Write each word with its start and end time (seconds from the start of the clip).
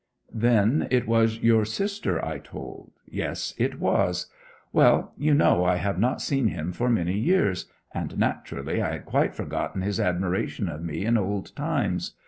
'Then 0.33 0.87
it 0.89 1.07
was 1.07 1.37
your 1.41 1.63
sister 1.63 2.25
I 2.25 2.39
told 2.39 2.91
yes, 3.05 3.53
it 3.59 3.79
was. 3.79 4.31
Well, 4.73 5.13
you 5.15 5.35
know 5.35 5.63
I 5.63 5.75
have 5.75 5.99
not 5.99 6.23
seen 6.23 6.47
him 6.47 6.71
for 6.71 6.89
many 6.89 7.15
years, 7.19 7.67
and 7.93 8.17
naturally 8.17 8.81
I 8.81 8.93
had 8.93 9.05
quite 9.05 9.35
forgotten 9.35 9.83
his 9.83 9.99
admiration 9.99 10.69
of 10.69 10.81
me 10.81 11.05
in 11.05 11.17
old 11.19 11.55
times. 11.55 12.15